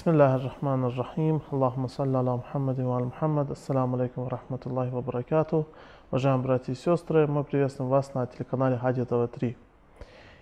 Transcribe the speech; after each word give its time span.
بسم 0.00 0.10
الله 0.10 0.34
الرحمن 0.34 0.84
الرحيم 0.84 1.40
اللهم 1.52 1.86
صل 1.86 2.16
على 2.16 2.36
محمد 2.36 2.80
وعلى 2.80 3.04
محمد 3.04 3.50
Ассаламу 3.50 3.96
алейкум 3.96 4.22
ва 4.22 4.30
рахматуллахи 4.30 4.90
ва 4.90 5.00
баракату. 5.02 5.66
Уважаемые 6.12 6.44
братья 6.44 6.72
и 6.72 6.76
сестры, 6.76 7.26
мы 7.26 7.42
приветствуем 7.42 7.90
вас 7.90 8.14
на 8.14 8.24
телеканале 8.28 8.78
Хади 8.78 9.04
ТВ-3. 9.04 9.56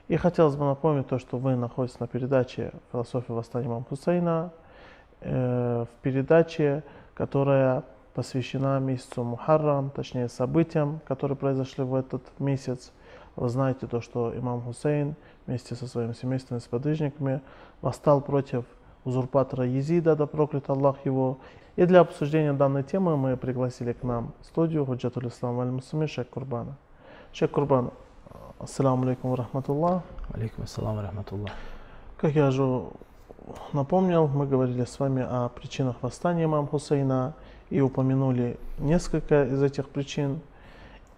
И 0.09 0.17
хотелось 0.17 0.55
бы 0.55 0.67
напомнить 0.67 1.09
то, 1.09 1.19
что 1.19 1.39
вы 1.39 1.57
находитесь 1.57 1.99
на 1.99 2.07
передаче 2.07 2.73
«Философия 2.93 3.33
восстания 3.33 3.69
имама 3.69 3.87
Хусейна», 3.89 4.53
э, 5.23 5.87
в 5.87 6.03
передаче, 6.03 6.85
которая 7.15 7.85
посвящена 8.13 8.79
месяцу 8.81 9.25
Мухаррам, 9.25 9.89
точнее 9.89 10.29
событиям, 10.29 11.01
которые 11.07 11.39
произошли 11.39 11.85
в 11.85 11.95
этот 11.95 12.23
месяц. 12.39 12.93
Вы 13.35 13.49
знаете 13.49 13.87
то, 13.87 14.03
что 14.03 14.31
имам 14.39 14.61
Хусейн 14.61 15.17
вместе 15.47 15.75
со 15.75 15.87
своими 15.87 16.13
семейственными 16.13 16.61
сподвижниками 16.61 17.41
восстал 17.81 18.21
против 18.21 18.67
узурпатора 19.06 19.66
Езида, 19.66 20.16
да 20.16 20.26
проклят 20.26 20.70
Аллах 20.70 20.98
его. 21.06 21.38
И 21.76 21.86
для 21.86 22.02
обсуждения 22.02 22.54
данной 22.54 22.84
темы 22.84 23.18
мы 23.18 23.36
пригласили 23.36 23.94
к 23.94 24.04
нам 24.04 24.34
в 24.42 24.46
студию 24.46 24.86
Худжатуль 24.86 25.28
Ислам 25.28 25.60
Аль 25.60 25.72
Мусуми 25.72 26.06
Шейх 26.06 26.30
Курбана. 26.30 26.78
Шейх 27.32 27.52
Курбан, 27.52 27.92
ассаламу 28.60 29.04
алейкум 29.04 29.32
ва 29.32 29.38
рахматуллах. 29.38 30.04
Алейкум 30.34 30.66
ассалам 30.66 31.00
рахматуллах. 31.00 31.52
Как 32.18 32.34
я 32.34 32.48
уже 32.48 32.84
напомнил, 33.74 34.28
мы 34.28 34.46
говорили 34.46 34.86
с 34.86 35.00
вами 35.00 35.26
о 35.28 35.50
причинах 35.50 35.96
восстания 36.02 36.46
имама 36.46 36.68
Хусейна 36.68 37.34
и 37.70 37.82
упомянули 37.82 38.58
несколько 38.78 39.46
из 39.46 39.62
этих 39.64 39.90
причин. 39.90 40.42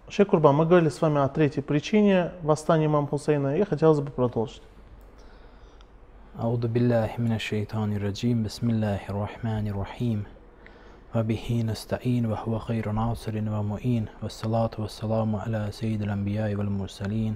Шейх 0.08 0.28
Курбан, 0.28 0.54
мы 0.56 0.64
говорили 0.64 0.88
с 0.88 1.00
вами 1.02 1.20
о 1.20 1.28
третьей 1.28 1.62
причине 1.62 2.32
восстания 2.42 2.86
имама 2.86 3.06
Хусейна 3.08 3.58
и 3.58 3.64
хотелось 3.64 4.00
бы 4.00 4.10
продолжить. 4.10 4.62
أعوذ 6.39 6.67
بالله 6.67 7.09
من 7.19 7.33
الشيطان 7.35 7.93
الرجيم 7.95 8.43
بسم 8.43 8.69
الله 8.69 9.01
الرحمن 9.09 9.67
الرحيم 9.67 10.23
وبه 11.15 11.63
نستعين 11.67 12.25
وهو 12.25 12.59
خير 12.59 12.91
ناصر 12.91 13.35
ومؤين 13.35 14.05
والصلاة 14.23 14.71
والسلام 14.79 15.35
على 15.35 15.67
سيد 15.71 16.01
الأنبياء 16.01 16.55
والمرسلين 16.55 17.35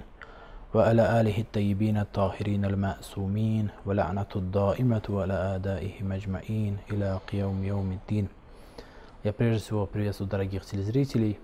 وعلى 0.74 1.20
آله 1.20 1.40
الطيبين 1.40 1.96
الطاهرين 1.98 2.64
المأسومين 2.64 3.68
ولعنة 3.86 4.32
الدائمة 4.36 5.02
وعلى 5.08 5.36
آدائهم 5.56 6.12
أجمعين 6.12 6.78
إلى 6.90 7.20
قيوم 7.32 7.64
يوم 7.64 7.92
الدين 7.92 8.28
Я 9.24 9.32
прежде 9.32 9.62
всего 9.62 9.86
приветствую 9.86 10.30
дорогих 10.30 10.64
телезрителей 10.64 11.38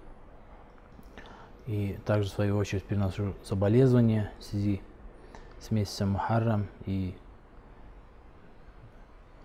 и 1.66 1.98
также 2.04 2.28
в 2.28 2.32
свою 2.32 2.56
очередь 2.56 2.84
приношу 2.84 3.34
соболезнования 3.44 4.32
в 4.40 4.44
связи 4.44 4.80
с 5.60 5.70
месяцем 5.70 6.10
Мухаррам 6.10 6.66
и 6.86 7.14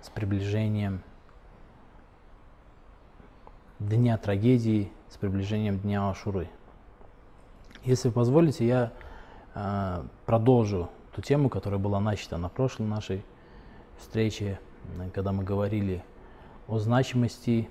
с 0.02 0.10
приближением 0.10 1.02
дня 3.78 4.18
трагедии, 4.18 4.92
с 5.08 5.16
приближением 5.16 5.78
дня 5.78 6.10
Ашуры. 6.10 6.48
Если 7.84 8.10
позволите, 8.10 8.66
я 8.66 8.92
э, 9.54 10.02
продолжу 10.26 10.90
ту 11.14 11.22
тему, 11.22 11.48
которая 11.48 11.80
была 11.80 12.00
начата 12.00 12.36
на 12.36 12.48
прошлой 12.48 12.86
нашей 12.86 13.24
встрече, 13.98 14.60
когда 15.14 15.32
мы 15.32 15.44
говорили 15.44 16.04
о 16.68 16.78
значимости 16.78 17.68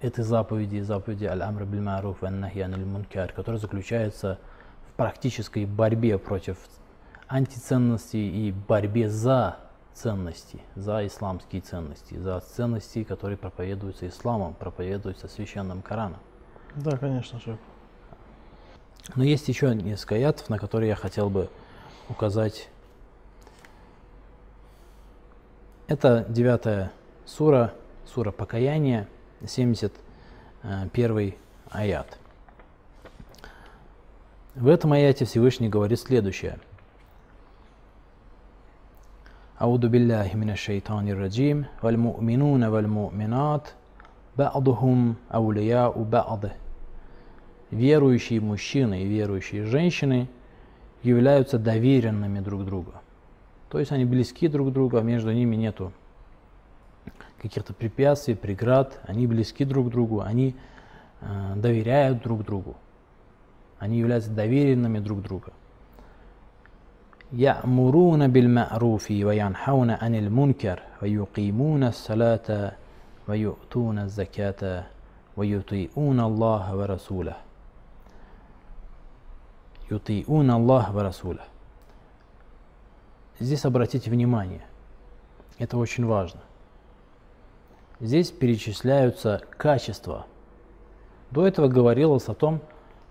этой 0.00 0.24
заповеди, 0.24 0.80
заповеди 0.80 1.26
Аль-Амр 1.26 1.64
биль 1.64 1.80
Маруф 1.80 2.22
Нахьян 2.22 2.72
Мункар, 2.88 3.32
которая 3.32 3.60
заключается 3.60 4.38
в 4.88 4.92
практической 4.94 5.64
борьбе 5.64 6.18
против 6.18 6.58
антиценностей 7.28 8.48
и 8.48 8.52
борьбе 8.52 9.08
за 9.08 9.58
ценности, 9.94 10.60
за 10.74 11.06
исламские 11.06 11.62
ценности, 11.62 12.14
за 12.14 12.40
ценности, 12.40 13.04
которые 13.04 13.36
проповедуются 13.36 14.08
исламом, 14.08 14.54
проповедуются 14.54 15.28
священным 15.28 15.82
Кораном. 15.82 16.18
Да, 16.76 16.96
конечно 16.96 17.38
же. 17.40 17.58
Но 19.14 19.24
есть 19.24 19.48
еще 19.48 19.74
несколько 19.74 20.14
аятов, 20.14 20.48
на 20.48 20.58
которые 20.58 20.90
я 20.90 20.96
хотел 20.96 21.28
бы 21.28 21.50
указать. 22.08 22.68
Это 25.88 26.24
девятая 26.28 26.92
сура, 27.26 27.74
сура 28.06 28.30
покаяния, 28.30 29.08
71 29.46 31.34
аят. 31.70 32.18
В 34.54 34.68
этом 34.68 34.92
аяте 34.92 35.24
Всевышний 35.24 35.68
говорит 35.68 36.00
следующее– 36.00 36.58
أعوذ 39.61 39.87
بالله 39.89 40.35
من 40.35 40.49
الشيطان 40.49 41.07
الرجيم 41.07 41.65
والمؤمنون 41.83 42.63
والمؤمنات 42.63 43.69
بعضهم 44.37 45.15
أولياء 45.33 46.03
بعض 46.03 46.45
Верующие 47.71 48.39
мужчины 48.39 49.03
и 49.03 49.05
верующие 49.05 49.65
женщины 49.65 50.29
являются 51.03 51.59
доверенными 51.59 52.39
друг 52.39 52.63
другу. 52.63 52.93
То 53.69 53.79
есть 53.79 53.91
они 53.91 54.05
близки 54.05 54.47
друг 54.47 54.69
к 54.69 54.71
другу, 54.71 54.97
а 54.97 55.01
между 55.01 55.33
ними 55.33 55.57
нету 55.57 55.91
каких-то 57.41 57.73
препятствий, 57.73 58.35
преград. 58.35 58.99
Они 59.03 59.27
близки 59.27 59.65
друг 59.65 59.87
к 59.87 59.91
другу, 59.91 60.21
они 60.21 60.55
э, 61.21 61.53
доверяют 61.55 62.23
друг 62.23 62.45
другу. 62.45 62.75
Они 63.79 63.99
являются 63.99 64.31
доверенными 64.31 64.99
друг 64.99 65.21
друга. 65.21 65.51
يأمرون 67.33 68.27
بالمعروف 68.27 69.11
وينحون 69.11 69.89
عن 69.89 70.15
المنكر 70.15 70.79
ويقيمون 71.01 71.83
الصلاة 71.83 72.71
ويؤتون 73.27 73.99
الزكاة 73.99 74.83
ويطيعون 75.37 76.19
الله 76.19 76.75
ورسوله 76.75 77.35
يطيعون 79.91 80.51
الله 80.51 80.95
ورسوله 80.95 81.43
Здесь 83.39 83.65
обратите 83.65 84.09
внимание, 84.09 84.65
это 85.59 85.77
очень 85.77 86.07
важно. 86.07 86.39
Здесь 87.99 88.31
перечисляются 88.31 89.43
качества. 89.57 90.25
До 91.29 91.45
этого 91.45 91.67
говорилось 91.67 92.29
о 92.29 92.33
том, 92.33 92.61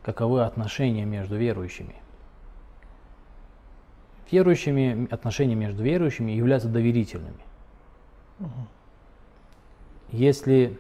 каковы 0.03 0.45
отношения 0.45 1.05
между 1.05 1.37
верующими 1.37 1.95
верующими, 4.32 5.08
отношения 5.12 5.56
между 5.56 5.84
верующими 5.84 6.32
являются 6.32 6.70
доверительными. 6.70 7.44
Угу. 8.40 8.68
Если 10.12 10.80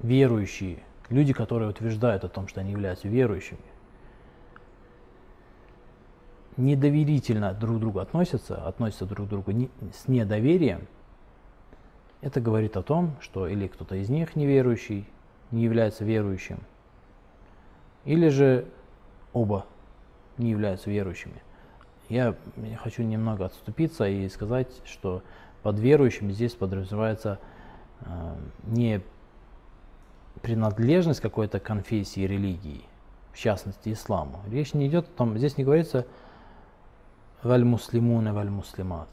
верующие, 0.00 0.82
люди, 1.08 1.32
которые 1.32 1.70
утверждают 1.70 2.24
о 2.24 2.28
том, 2.28 2.48
что 2.48 2.60
они 2.60 2.72
являются 2.72 3.08
верующими, 3.08 3.58
недоверительно 6.56 7.54
друг 7.54 7.76
к 7.76 7.80
другу 7.80 7.98
относятся, 8.00 8.66
относятся 8.66 9.06
друг 9.06 9.26
к 9.26 9.30
другу 9.30 9.50
не, 9.52 9.70
с 9.94 10.08
недоверием, 10.08 10.86
это 12.20 12.40
говорит 12.40 12.76
о 12.76 12.82
том, 12.82 13.16
что 13.20 13.46
или 13.46 13.66
кто-то 13.66 13.94
из 13.96 14.10
них 14.10 14.36
неверующий, 14.36 15.06
не 15.50 15.62
является 15.64 16.04
верующим, 16.04 16.58
или 18.04 18.28
же 18.28 18.66
оба 19.32 19.66
не 20.38 20.50
являются 20.50 20.90
верующими. 20.90 21.42
Я 22.10 22.34
хочу 22.82 23.04
немного 23.04 23.46
отступиться 23.46 24.06
и 24.08 24.28
сказать, 24.28 24.68
что 24.84 25.22
под 25.62 25.78
верующим 25.78 26.32
здесь 26.32 26.54
подразумевается 26.54 27.38
э, 28.00 28.34
не 28.64 29.00
принадлежность 30.42 31.20
какой-то 31.20 31.60
конфессии 31.60 32.22
религии, 32.22 32.82
в 33.32 33.38
частности 33.38 33.92
исламу. 33.92 34.40
Речь 34.50 34.74
не 34.74 34.88
идет 34.88 35.06
о 35.06 35.12
том, 35.18 35.38
здесь 35.38 35.56
не 35.56 35.62
говорится 35.62 36.04
валь 37.44 37.64
муслимуна 37.64 38.34
валь 38.34 38.50
муслимат, 38.50 39.08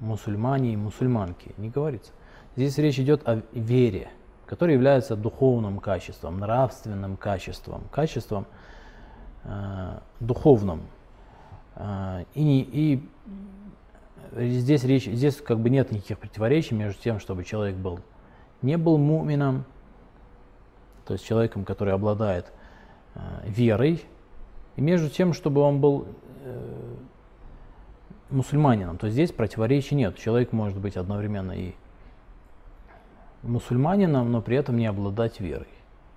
мусульмане 0.00 0.72
и 0.72 0.76
мусульманки, 0.76 1.52
не 1.58 1.68
говорится. 1.68 2.12
Здесь 2.56 2.78
речь 2.78 2.98
идет 2.98 3.28
о 3.28 3.42
вере, 3.52 4.08
которая 4.46 4.74
является 4.74 5.16
духовным 5.16 5.80
качеством, 5.80 6.38
нравственным 6.38 7.18
качеством, 7.18 7.82
качеством 7.92 8.46
э, 9.44 9.98
духовным, 10.18 10.80
а, 11.80 12.24
и, 12.34 13.00
и 14.34 14.48
здесь 14.58 14.82
речь, 14.82 15.04
здесь 15.04 15.36
как 15.36 15.60
бы 15.60 15.70
нет 15.70 15.92
никаких 15.92 16.18
противоречий 16.18 16.74
между 16.74 17.00
тем, 17.00 17.20
чтобы 17.20 17.44
человек 17.44 17.76
был 17.76 18.00
не 18.62 18.76
был 18.76 18.98
мумином, 18.98 19.64
то 21.04 21.14
есть 21.14 21.24
человеком, 21.24 21.64
который 21.64 21.94
обладает 21.94 22.52
э, 23.14 23.20
верой, 23.46 24.04
и 24.74 24.80
между 24.80 25.08
тем, 25.08 25.32
чтобы 25.32 25.60
он 25.60 25.80
был 25.80 26.08
э, 26.42 26.94
мусульманином. 28.30 28.98
То 28.98 29.06
есть 29.06 29.14
здесь 29.14 29.30
противоречий 29.30 29.94
нет. 29.94 30.16
Человек 30.16 30.52
может 30.52 30.78
быть 30.78 30.96
одновременно 30.96 31.52
и 31.52 31.74
мусульманином, 33.42 34.32
но 34.32 34.42
при 34.42 34.56
этом 34.56 34.76
не 34.76 34.86
обладать 34.86 35.38
верой. 35.38 35.68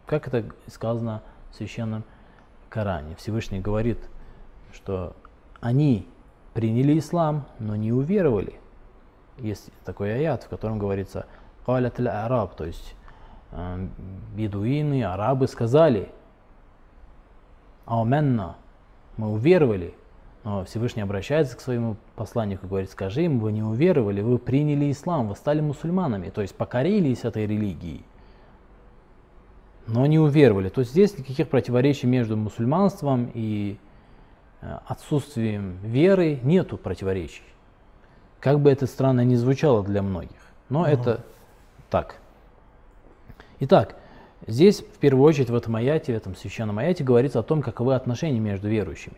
Как 0.08 0.28
это 0.28 0.44
сказано 0.68 1.22
в 1.52 1.56
священном 1.56 2.04
Коране. 2.70 3.16
Всевышний 3.16 3.60
говорит, 3.60 4.00
что 4.74 5.16
они 5.62 6.08
приняли 6.54 7.00
ислам, 7.00 7.46
но 7.60 7.76
не 7.76 7.94
уверовали. 7.94 8.56
есть 9.38 9.70
такой 9.86 10.14
аят, 10.16 10.44
в 10.44 10.50
котором 10.50 10.80
говорится 10.80 11.28
«Калят 11.66 12.00
араб», 12.00 12.56
то 12.56 12.66
есть 12.66 12.96
э, 13.52 13.88
бедуины, 14.36 15.04
арабы 15.04 15.48
сказали 15.48 16.10
«Ауменна», 17.86 18.58
мы 19.18 19.32
уверовали. 19.32 19.94
Но 20.44 20.66
Всевышний 20.66 21.04
обращается 21.04 21.56
к 21.56 21.62
своему 21.62 21.98
посланнику 22.16 22.66
и 22.66 22.70
говорит, 22.70 22.90
скажи 22.90 23.26
им, 23.26 23.40
вы 23.40 23.52
не 23.52 23.62
уверовали, 23.62 24.22
вы 24.22 24.40
приняли 24.40 24.92
ислам, 24.92 25.28
вы 25.28 25.36
стали 25.36 25.62
мусульманами, 25.62 26.32
то 26.32 26.42
есть 26.42 26.56
покорились 26.56 27.24
этой 27.24 27.46
религии, 27.46 28.04
но 29.86 30.08
не 30.08 30.18
уверовали. 30.18 30.70
То 30.70 30.82
есть 30.82 30.92
здесь 30.92 31.16
никаких 31.16 31.48
противоречий 31.48 32.08
между 32.08 32.38
мусульманством 32.38 33.30
и 33.36 33.78
отсутствием 34.62 35.78
веры 35.84 36.40
нету 36.44 36.78
противоречий. 36.78 37.44
Как 38.40 38.60
бы 38.60 38.72
это 38.72 38.88
странно 38.88 39.22
ни 39.24 39.36
звучало 39.36 39.84
для 39.84 40.02
многих, 40.02 40.38
но 40.70 40.82
угу. 40.82 40.88
это 40.88 41.24
так. 41.90 42.16
Итак, 43.60 43.96
здесь 44.48 44.82
в 44.82 44.98
первую 44.98 45.24
очередь 45.26 45.50
в 45.50 45.56
этом 45.56 45.76
аяте, 45.76 46.14
в 46.14 46.18
этом 46.18 46.36
священном 46.36 46.80
аяте 46.80 47.04
говорится 47.04 47.40
о 47.40 47.44
том, 47.44 47.62
каковы 47.62 47.94
отношения 47.96 48.40
между 48.40 48.70
верующими. 48.70 49.18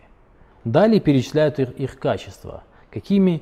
Далее 0.65 0.99
перечисляют 0.99 1.59
их, 1.59 1.71
их 1.71 1.99
качества. 1.99 2.63
Какими, 2.89 3.41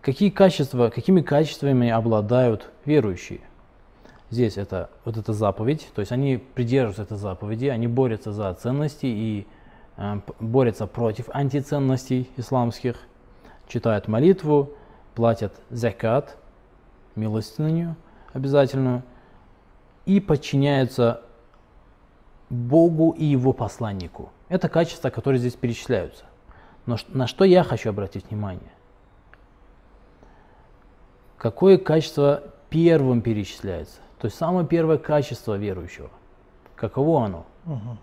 какие 0.00 0.30
качества, 0.30 0.90
какими 0.90 1.20
качествами 1.20 1.90
обладают 1.90 2.70
верующие. 2.84 3.40
Здесь 4.30 4.56
это 4.56 4.88
вот 5.04 5.18
эта 5.18 5.34
заповедь, 5.34 5.88
то 5.94 6.00
есть 6.00 6.10
они 6.10 6.38
придерживаются 6.38 7.02
этой 7.02 7.18
заповеди, 7.18 7.66
они 7.66 7.86
борются 7.86 8.32
за 8.32 8.52
ценности 8.54 9.04
и 9.04 9.40
э, 9.40 9.61
борются 10.40 10.86
против 10.86 11.28
антиценностей 11.32 12.30
исламских, 12.36 12.96
читают 13.68 14.08
молитву, 14.08 14.70
платят 15.14 15.52
закат, 15.70 16.36
милостыню 17.14 17.96
обязательную, 18.32 19.02
и 20.06 20.20
подчиняются 20.20 21.22
Богу 22.50 23.10
и 23.10 23.24
Его 23.24 23.52
посланнику. 23.52 24.30
Это 24.48 24.68
качества, 24.68 25.10
которые 25.10 25.38
здесь 25.38 25.54
перечисляются. 25.54 26.24
Но 26.86 26.96
на 27.08 27.26
что 27.26 27.44
я 27.44 27.62
хочу 27.62 27.90
обратить 27.90 28.28
внимание? 28.30 28.72
Какое 31.38 31.78
качество 31.78 32.42
первым 32.68 33.22
перечисляется? 33.22 33.98
То 34.18 34.26
есть 34.26 34.36
самое 34.36 34.66
первое 34.66 34.98
качество 34.98 35.56
верующего. 35.56 36.10
Каково 36.76 37.24
оно? 37.24 37.46
Угу. 37.66 37.96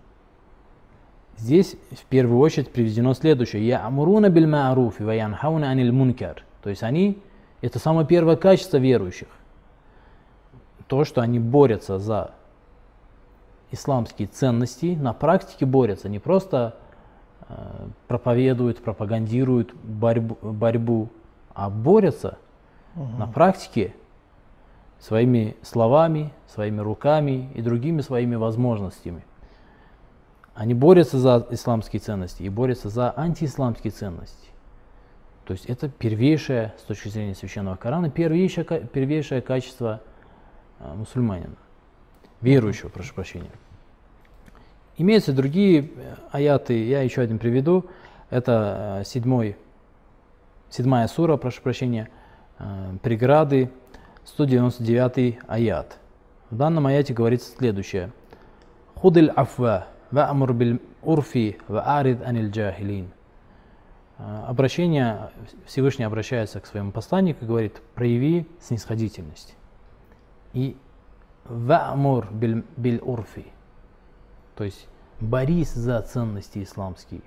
Здесь 1.39 1.75
в 1.91 2.05
первую 2.05 2.39
очередь 2.39 2.71
приведено 2.71 3.13
следующее. 3.13 3.65
Я 3.65 3.85
амуруна 3.85 4.29
биль 4.29 4.45
ма'руфи 4.45 5.03
ва 5.03 5.11
янхауна 5.11 5.69
анил 5.69 5.93
мункар. 5.93 6.43
То 6.61 6.69
есть 6.69 6.83
они, 6.83 7.21
это 7.61 7.79
самое 7.79 8.05
первое 8.05 8.35
качество 8.35 8.77
верующих. 8.77 9.27
То, 10.87 11.05
что 11.05 11.21
они 11.21 11.39
борются 11.39 11.99
за 11.99 12.31
исламские 13.71 14.27
ценности, 14.27 14.97
на 14.99 15.13
практике 15.13 15.65
борются, 15.65 16.09
не 16.09 16.19
просто 16.19 16.75
Э, 17.49 17.87
проповедуют, 18.07 18.83
пропагандируют 18.83 19.73
борьбу, 19.73 20.37
борьбу 20.41 21.09
а 21.55 21.71
борются 21.71 22.37
угу. 22.95 23.05
на 23.17 23.25
практике 23.25 23.95
своими 24.99 25.55
словами, 25.63 26.31
своими 26.47 26.79
руками 26.81 27.49
и 27.55 27.63
другими 27.63 28.01
своими 28.01 28.35
возможностями. 28.35 29.23
Они 30.59 30.73
борются 30.73 31.17
за 31.17 31.47
исламские 31.51 32.01
ценности 32.01 32.43
и 32.43 32.49
борются 32.49 32.89
за 32.89 33.17
антиисламские 33.17 33.91
ценности. 33.91 34.49
То 35.45 35.53
есть 35.53 35.65
это 35.67 35.87
первейшее, 35.87 36.73
с 36.77 36.81
точки 36.81 37.07
зрения 37.07 37.33
священного 37.33 37.77
Корана, 37.77 38.09
первейшее, 38.09 38.65
первейшее 38.65 39.41
качество 39.41 40.01
э, 40.81 40.93
мусульманина, 40.95 41.55
верующего, 42.41 42.89
прошу 42.89 43.13
прощения. 43.13 43.51
Имеются 44.97 45.31
другие 45.31 45.91
э, 45.95 46.15
аяты, 46.33 46.85
я 46.85 47.03
еще 47.03 47.21
один 47.21 47.39
приведу. 47.39 47.85
Это 48.29 48.97
э, 48.99 49.05
седьмой, 49.05 49.55
седьмая 50.69 51.07
сура, 51.07 51.37
прошу 51.37 51.61
прощения, 51.61 52.09
преграды, 53.01 53.69
199 54.25 55.39
аят. 55.47 55.97
В 56.49 56.57
данном 56.57 56.85
аяте 56.85 57.13
говорится 57.13 57.55
следующее. 57.55 58.11
Худил 58.95 59.31
афва 59.37 59.87
ва 60.11 60.29
амур 60.29 60.53
бил 60.53 60.79
урфи 61.03 61.57
ва 61.67 61.97
арид 61.97 62.21
анил 62.23 62.49
джахилин. 62.49 63.09
Обращение, 64.17 65.31
Всевышний 65.65 66.03
обращается 66.03 66.59
к 66.59 66.65
своему 66.65 66.91
посланнику 66.91 67.45
и 67.45 67.47
говорит, 67.47 67.81
прояви 67.95 68.47
снисходительность. 68.59 69.55
И 70.53 70.75
ва 71.45 71.91
амур 71.91 72.27
бил 72.31 72.99
урфи– 73.01 73.45
то 74.59 74.65
есть 74.65 74.89
борись 75.21 75.71
за 75.71 76.01
ценности 76.01 76.61
исламские. 76.61 77.21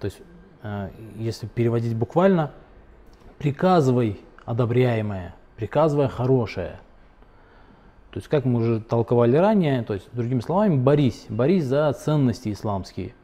То 0.00 0.06
есть, 0.06 0.22
э, 0.62 0.88
если 1.16 1.46
переводить 1.46 1.94
буквально, 1.94 2.52
приказывай 3.36 4.18
одобряемое, 4.46 5.34
приказывай 5.56 6.08
хорошее. 6.08 6.80
То 8.10 8.18
есть, 8.18 8.28
как 8.28 8.44
мы 8.44 8.60
уже 8.60 8.80
толковали 8.80 9.36
ранее, 9.36 9.82
то 9.82 9.94
есть, 9.94 10.08
другими 10.12 10.40
словами, 10.40 10.76
борись, 10.76 11.26
борись 11.28 11.64
за 11.64 11.92
ценности 11.92 12.52
исламские. 12.52 13.14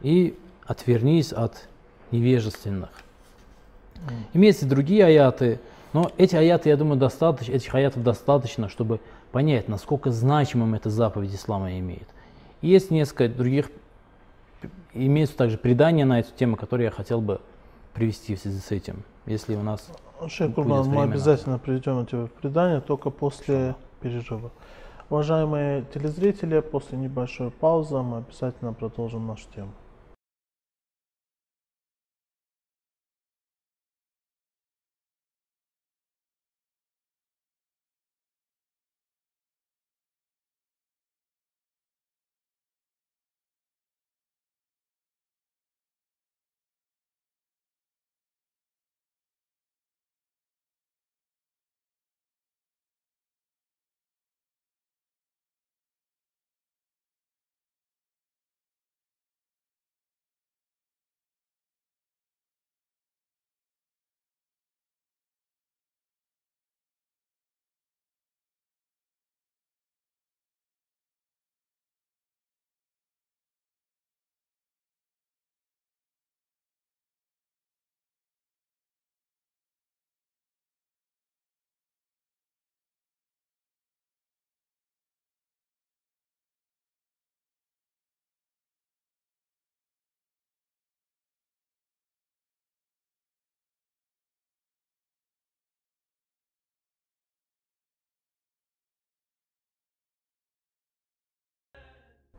И 0.00 0.36
отвернись 0.66 1.32
от 1.32 1.68
невежественных. 2.10 2.90
Имеются 4.32 4.66
другие 4.66 5.04
аяты, 5.04 5.60
но 5.92 6.10
эти 6.16 6.34
аяты, 6.34 6.70
я 6.70 6.76
думаю, 6.76 6.98
достаточно, 6.98 7.52
этих 7.52 7.72
аятов 7.74 8.02
достаточно, 8.02 8.68
чтобы 8.68 9.00
понять, 9.30 9.68
насколько 9.68 10.10
значимым 10.10 10.74
эта 10.74 10.90
заповедь 10.90 11.34
ислама 11.34 11.78
имеет. 11.78 12.08
И 12.60 12.68
есть 12.68 12.90
несколько 12.90 13.28
других, 13.28 13.70
имеются 14.94 15.36
также 15.36 15.58
предания 15.58 16.04
на 16.04 16.20
эту 16.20 16.32
тему, 16.32 16.56
которые 16.56 16.86
я 16.86 16.90
хотел 16.90 17.20
бы 17.20 17.40
привести 17.94 18.34
в 18.34 18.40
связи 18.40 18.58
с 18.58 18.70
этим, 18.70 19.04
если 19.26 19.54
у 19.54 19.62
нас 19.62 19.88
Шейх 20.28 20.54
Курбан, 20.54 20.86
мы 20.88 21.02
обязательно 21.02 21.58
приведем 21.58 22.00
эти 22.00 22.26
предания, 22.40 22.80
только 22.80 23.10
после 23.10 23.74
перерыва. 24.00 24.50
Уважаемые 25.10 25.84
телезрители, 25.92 26.60
после 26.60 26.96
небольшой 26.98 27.50
паузы 27.50 27.98
мы 27.98 28.18
обязательно 28.18 28.72
продолжим 28.72 29.26
нашу 29.26 29.44
тему. 29.54 29.72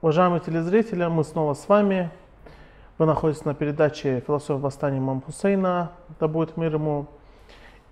Уважаемые 0.03 0.41
телезрители, 0.41 1.05
мы 1.05 1.23
снова 1.23 1.53
с 1.53 1.69
вами. 1.69 2.11
Вы 2.97 3.05
находитесь 3.05 3.45
на 3.45 3.53
передаче 3.53 4.19
«Философия 4.27 4.59
восстания 4.59 4.97
Имам 4.97 5.21
Хусейна», 5.21 5.93
да 6.19 6.27
будет 6.27 6.57
мир 6.57 6.73
ему. 6.73 7.07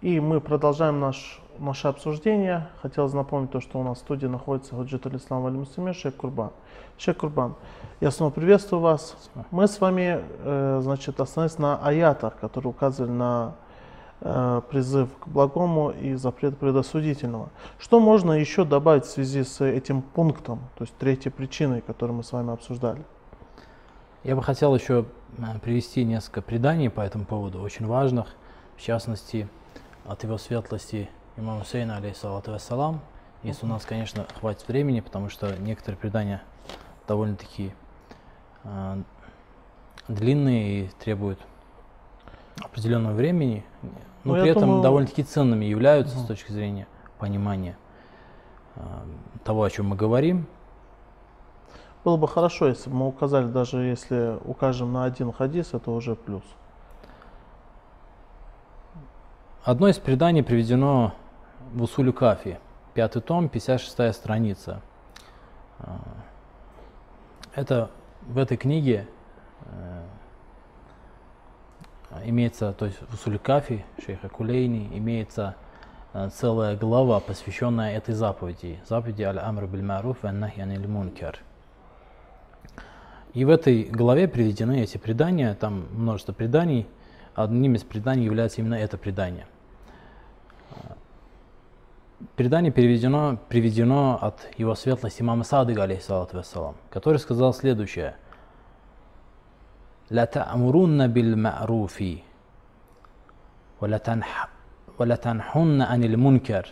И 0.02 0.20
мы 0.20 0.42
продолжаем 0.42 1.00
наш 1.00 1.40
наше 1.58 1.88
обсуждение. 1.88 2.68
Хотелось 2.82 3.14
напомнить 3.14 3.52
то, 3.52 3.62
что 3.62 3.80
у 3.80 3.84
нас 3.84 4.00
в 4.00 4.02
студии 4.02 4.26
находится 4.26 4.76
Хаджит 4.76 5.06
Алислам 5.06 5.42
Вали 5.42 5.56
Муслимин, 5.56 5.94
Шейх 5.94 6.18
Курбан. 6.18 6.52
Шейх 6.98 7.16
Курбан, 7.16 7.56
я 8.02 8.12
снова 8.12 8.30
приветствую 8.30 8.82
вас. 8.82 9.16
Мы 9.50 9.70
с 9.70 9.80
вами, 9.80 10.22
э, 10.44 10.80
значит, 10.84 11.18
остановились 11.18 11.60
на 11.60 11.78
аятах, 11.78 12.36
которые 12.42 12.72
указывали 12.72 13.12
на 13.12 13.56
призыв 14.22 15.10
к 15.20 15.28
благому 15.28 15.90
и 15.90 16.14
запрет 16.14 16.58
предосудительного. 16.58 17.50
Что 17.80 18.00
можно 18.00 18.34
еще 18.34 18.66
добавить 18.66 19.06
в 19.06 19.10
связи 19.10 19.44
с 19.44 19.66
этим 19.66 20.04
пунктом, 20.04 20.60
то 20.78 20.84
есть 20.84 20.96
третьей 20.98 21.32
причиной, 21.32 21.82
которую 21.82 22.18
мы 22.18 22.24
с 22.24 22.32
вами 22.32 22.54
обсуждали? 22.54 23.04
Я 24.24 24.36
бы 24.36 24.44
хотел 24.44 24.76
еще 24.76 25.06
э, 25.40 25.60
привести 25.60 26.04
несколько 26.04 26.44
преданий 26.44 26.92
по 26.92 27.02
этому 27.02 27.26
поводу, 27.26 27.60
очень 27.60 27.88
важных, 27.88 28.28
в 28.78 28.82
частности, 28.82 29.50
от 30.06 30.24
его 30.24 30.38
светлости 30.38 31.10
имама 31.38 31.62
Хусейна, 31.62 31.98
алейхиссалату 31.98 32.52
вассалам. 32.52 33.02
Если 33.42 33.66
у 33.66 33.70
нас, 33.70 33.84
конечно, 33.84 34.28
хватит 34.40 34.68
времени, 34.68 35.00
потому 35.00 35.30
что 35.30 35.58
некоторые 35.58 35.98
предания 35.98 36.44
довольно-таки 37.08 37.74
э, 38.64 39.02
длинные 40.08 40.86
и 40.86 40.88
требуют 41.00 41.40
определенного 42.60 43.14
времени, 43.14 43.66
но 44.24 44.36
ну, 44.36 44.42
при 44.42 44.50
этом 44.50 44.64
думаю... 44.64 44.84
довольно-таки 44.84 45.24
ценными 45.24 45.66
являются 45.66 46.16
угу. 46.18 46.26
с 46.26 46.28
точки 46.28 46.52
зрения 46.52 46.88
понимания 47.18 47.78
э, 48.76 48.82
того, 49.44 49.64
о 49.64 49.70
чем 49.70 49.88
мы 49.88 49.96
говорим. 49.96 50.48
Было 52.04 52.18
бы 52.18 52.28
хорошо, 52.28 52.68
если 52.68 52.90
бы 52.90 52.96
мы 52.96 53.08
указали, 53.08 53.46
даже 53.46 53.80
если 53.80 54.38
укажем 54.46 54.92
на 54.92 55.04
один 55.04 55.32
хадис, 55.32 55.74
это 55.74 55.92
уже 55.92 56.16
плюс. 56.16 56.44
Одно 59.64 59.88
из 59.88 60.00
преданий 60.00 60.44
приведено 60.44 61.14
в 61.74 61.84
Усулю 61.84 62.14
Кафи, 62.14 62.60
пятый 62.96 63.22
том, 63.22 63.48
56 63.48 64.16
страница. 64.16 64.82
А, 65.78 66.00
это 67.54 67.92
в 68.24 68.40
этой 68.40 68.58
книге 68.58 69.08
э, 69.66 70.04
имеется, 72.26 72.74
то 72.74 72.86
есть 72.86 72.98
в 73.10 73.14
Усулю 73.14 73.40
Кафи, 73.40 73.86
шейха 74.06 74.30
Кулейни, 74.30 74.90
имеется 74.98 75.56
э, 76.14 76.30
целая 76.34 76.76
глава, 76.76 77.20
посвященная 77.20 77.96
этой 77.96 78.14
заповеди, 78.14 78.80
заповеди 78.88 79.24
Аль-Амр 79.24 79.66
биль-Маруф 79.66 80.18
ва 80.24 80.32
Нахи 80.32 80.60
аниль 80.60 80.88
Мункар. 80.88 81.40
И 83.34 83.46
в 83.46 83.50
этой 83.50 83.84
главе 83.84 84.28
приведены 84.28 84.82
эти 84.82 84.98
предания, 84.98 85.54
там 85.56 85.88
множество 85.94 86.34
преданий. 86.34 86.88
Одним 87.34 87.76
из 87.76 87.84
преданий 87.84 88.26
является 88.26 88.60
именно 88.60 88.76
это 88.76 88.98
предание. 88.98 89.48
Предание 92.36 92.72
переведено, 92.72 93.40
приведено 93.48 94.20
от 94.22 94.48
его 94.58 94.76
светлости 94.76 95.22
имама 95.22 95.44
Садыга, 95.44 95.84
алейхиссалату 95.84 96.38
вассалам, 96.38 96.76
который 96.90 97.18
сказал 97.18 97.54
следующее. 97.54 98.16
لا 100.11 100.25
تأمرن 100.25 101.07
بالمعروف 101.07 102.05
ولا 104.99 105.17
تنحن 105.17 105.83
عن 105.83 106.05
المنكر 106.05 106.67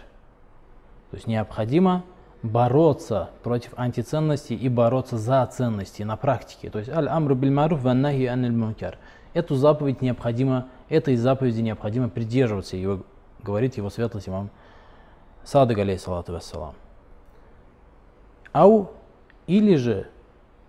То 1.11 1.17
есть 1.17 1.29
необходимо 1.29 2.03
бороться 2.45 3.31
против 3.43 3.73
антиценностей 3.77 4.57
и 4.57 4.69
бороться 4.69 5.17
за 5.17 5.47
ценности 5.47 6.03
на 6.03 6.17
практике. 6.17 6.71
То 6.71 6.79
есть 6.79 6.91
аль-амру 6.91 7.35
биль 7.35 7.51
маруф 7.51 7.83
ваннахи 7.83 8.27
аниль 8.27 8.53
мункар. 8.53 8.99
Эту 9.33 9.55
заповедь 9.55 10.03
необходимо, 10.03 10.69
этой 10.89 11.17
заповеди 11.17 11.61
необходимо 11.61 12.09
придерживаться, 12.09 12.77
его, 12.77 13.05
говорит 13.43 13.77
его 13.77 13.91
светлость 13.91 14.29
имам 14.29 14.51
Садык, 15.45 15.79
алейхиссалату 15.79 16.33
вассалам. 16.33 16.75
Ау, 18.53 18.91
или 19.47 19.77
же, 19.77 20.09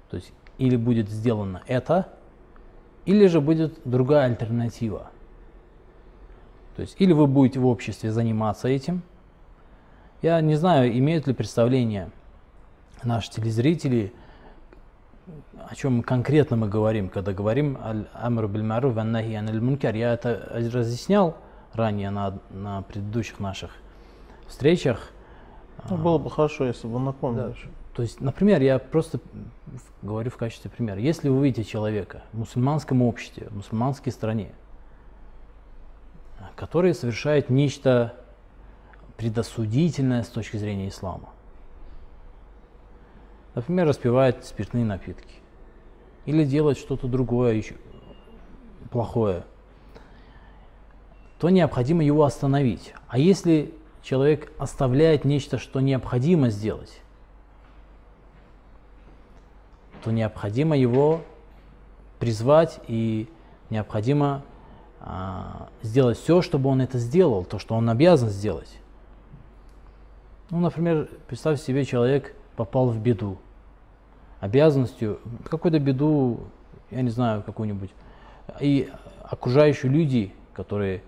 то 0.09 0.17
есть, 0.17 0.31
или 0.57 0.75
будет 0.75 1.09
сделано 1.09 1.61
это, 1.67 2.07
или 3.06 3.26
же 3.26 3.40
будет 3.40 3.80
другая 3.84 4.26
альтернатива. 4.26 5.10
То 6.76 6.82
есть, 6.82 6.96
или 6.98 7.12
вы 7.12 7.26
будете 7.26 7.60
в 7.60 7.66
обществе 7.66 8.10
заниматься 8.10 8.68
этим, 8.68 9.02
я 10.22 10.40
не 10.40 10.54
знаю, 10.54 10.96
имеют 10.96 11.26
ли 11.26 11.34
представление 11.34 12.10
наши 13.02 13.30
телезрители, 13.30 14.12
о 15.68 15.74
чем 15.74 16.02
конкретно 16.02 16.56
мы 16.56 16.68
говорим, 16.68 17.08
когда 17.08 17.32
говорим 17.32 17.78
«Амр 18.12 18.48
биль 18.48 18.62
маруф 18.62 18.94
ваннахи 18.94 19.32
аниль 19.32 19.60
мункар». 19.60 19.94
Я 19.94 20.14
это 20.14 20.48
разъяснял 20.72 21.36
ранее 21.72 22.10
на, 22.10 22.38
на 22.50 22.82
предыдущих 22.82 23.40
наших 23.40 23.70
встречах. 24.46 25.10
Ну, 25.88 25.96
было 25.96 26.18
бы 26.18 26.30
хорошо, 26.30 26.66
если 26.66 26.86
бы 26.86 26.98
напомнил. 26.98 27.48
Да. 27.48 27.54
То 27.94 28.02
есть, 28.02 28.20
например, 28.20 28.62
я 28.62 28.78
просто 28.78 29.20
говорю 30.02 30.30
в 30.30 30.36
качестве 30.36 30.70
примера. 30.70 30.98
Если 31.00 31.28
вы 31.28 31.44
видите 31.44 31.68
человека 31.68 32.22
в 32.32 32.38
мусульманском 32.38 33.02
обществе, 33.02 33.48
в 33.50 33.56
мусульманской 33.56 34.12
стране, 34.12 34.52
который 36.56 36.94
совершает 36.94 37.50
нечто 37.50 38.14
предосудительное 39.16 40.22
с 40.22 40.28
точки 40.28 40.56
зрения 40.56 40.88
ислама. 40.88 41.28
Например, 43.54 43.86
распивает 43.86 44.44
спиртные 44.46 44.84
напитки. 44.84 45.34
Или 46.24 46.44
делает 46.44 46.78
что-то 46.78 47.08
другое, 47.08 47.54
еще 47.54 47.74
плохое. 48.90 49.44
То 51.38 51.50
необходимо 51.50 52.04
его 52.04 52.24
остановить. 52.24 52.94
А 53.08 53.18
если 53.18 53.74
человек 54.02 54.52
оставляет 54.58 55.24
нечто, 55.24 55.58
что 55.58 55.80
необходимо 55.80 56.50
сделать, 56.50 57.00
то 60.02 60.10
необходимо 60.10 60.76
его 60.76 61.22
призвать 62.18 62.80
и 62.86 63.28
необходимо 63.70 64.42
а, 65.00 65.68
сделать 65.82 66.18
все, 66.18 66.42
чтобы 66.42 66.68
он 66.68 66.80
это 66.80 66.98
сделал, 66.98 67.44
то, 67.44 67.58
что 67.58 67.74
он 67.74 67.88
обязан 67.88 68.28
сделать. 68.28 68.78
Ну, 70.50 70.58
например, 70.60 71.08
представь 71.26 71.60
себе, 71.60 71.84
человек 71.84 72.34
попал 72.56 72.88
в 72.88 72.98
беду. 72.98 73.38
Обязанностью, 74.40 75.20
какую-то 75.48 75.78
беду, 75.78 76.40
я 76.90 77.02
не 77.02 77.10
знаю, 77.10 77.42
какую-нибудь. 77.42 77.90
И 78.60 78.90
окружающие 79.22 79.90
люди, 79.90 80.34
которые 80.52 81.02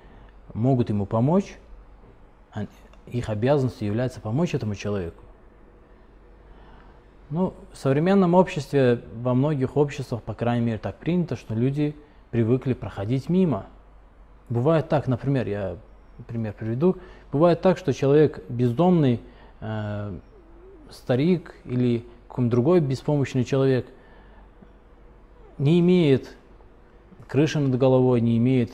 могут 0.54 0.90
ему 0.90 1.06
помочь, 1.06 1.56
их 3.06 3.28
обязанностью 3.28 3.88
является 3.88 4.20
помочь 4.20 4.54
этому 4.54 4.74
человеку. 4.74 5.21
Ну, 7.32 7.54
в 7.72 7.78
современном 7.78 8.34
обществе, 8.34 9.00
во 9.14 9.32
многих 9.32 9.78
обществах, 9.78 10.22
по 10.22 10.34
крайней 10.34 10.66
мере, 10.66 10.76
так 10.76 10.98
принято, 10.98 11.34
что 11.34 11.54
люди 11.54 11.96
привыкли 12.30 12.74
проходить 12.74 13.30
мимо. 13.30 13.64
Бывает 14.50 14.90
так, 14.90 15.06
например, 15.06 15.48
я 15.48 15.78
пример 16.26 16.52
приведу, 16.52 16.98
бывает 17.32 17.62
так, 17.62 17.78
что 17.78 17.94
человек 17.94 18.44
бездомный 18.50 19.22
э, 19.60 20.14
старик 20.90 21.54
или 21.64 22.04
какой-нибудь 22.28 22.50
другой 22.50 22.80
беспомощный 22.80 23.44
человек 23.44 23.86
не 25.56 25.80
имеет 25.80 26.36
крыши 27.28 27.60
над 27.60 27.78
головой, 27.78 28.20
не 28.20 28.36
имеет 28.36 28.72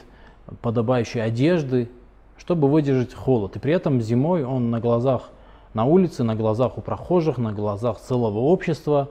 подобающей 0.63 1.23
одежды, 1.23 1.89
чтобы 2.37 2.67
выдержать 2.67 3.15
холод. 3.15 3.55
И 3.55 3.61
при 3.61 3.73
этом 3.73 4.01
зимой 4.01 4.43
он 4.43 4.73
на 4.73 4.81
глазах 4.81 5.31
на 5.75 5.85
улице, 5.85 6.25
на 6.25 6.35
глазах 6.35 6.79
у 6.79 6.81
прохожих, 6.81 7.39
на 7.39 7.53
глазах 7.53 7.99
целого 7.99 8.39
общества 8.39 9.11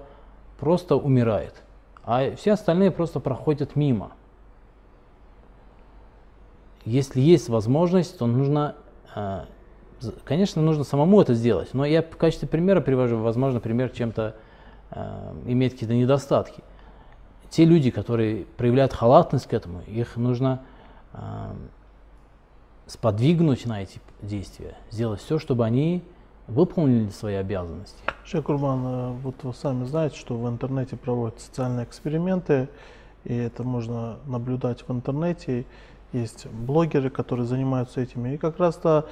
просто 0.59 0.95
умирает. 0.95 1.63
А 2.03 2.35
все 2.35 2.53
остальные 2.53 2.91
просто 2.91 3.19
проходят 3.19 3.75
мимо. 3.75 4.11
Если 6.85 7.19
есть 7.19 7.49
возможность, 7.49 8.17
то 8.17 8.27
нужно 8.27 8.75
э, 9.13 9.41
Конечно, 10.25 10.61
нужно 10.61 10.83
самому 10.83 11.21
это 11.21 11.33
сделать, 11.33 11.73
но 11.73 11.83
я 11.83 12.03
в 12.03 12.17
качестве 12.17 12.47
примера 12.47 12.81
привожу, 12.81 13.17
возможно, 13.17 13.59
пример 13.59 13.89
чем-то 13.89 14.35
э, 14.91 15.33
имеет 15.47 15.73
какие-то 15.73 15.95
недостатки. 15.95 16.63
Те 17.49 17.65
люди, 17.65 17.89
которые 17.89 18.45
проявляют 18.57 18.93
халатность 18.93 19.47
к 19.47 19.53
этому, 19.53 19.81
их 19.87 20.15
нужно 20.15 20.61
э, 21.13 21.17
сподвигнуть 22.85 23.65
на 23.65 23.81
эти 23.81 23.99
действия, 24.21 24.75
сделать 24.91 25.19
все, 25.19 25.39
чтобы 25.39 25.65
они 25.65 26.03
выполнили 26.47 27.09
свои 27.09 27.35
обязанности. 27.35 27.97
Шейх 28.23 28.45
э, 28.49 28.53
вот 29.23 29.43
вы 29.43 29.53
сами 29.53 29.85
знаете, 29.85 30.17
что 30.17 30.35
в 30.35 30.47
интернете 30.47 30.95
проводят 30.95 31.39
социальные 31.39 31.85
эксперименты, 31.85 32.69
и 33.23 33.35
это 33.35 33.63
можно 33.63 34.17
наблюдать 34.25 34.83
в 34.87 34.91
интернете 34.91 35.65
есть 36.13 36.47
блогеры, 36.47 37.09
которые 37.09 37.45
занимаются 37.45 38.01
этими. 38.01 38.35
И 38.35 38.37
как 38.37 38.59
раз-то 38.59 39.07